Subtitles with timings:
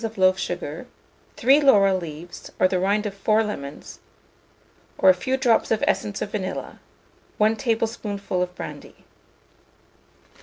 [0.03, 0.87] of loaf sugar,
[1.37, 3.83] 3 laurel leaves, or the rind of 4 lemon,
[4.97, 6.79] or a few drops of essence of vanilla,
[7.37, 9.05] 1 tablespoonful of brandy.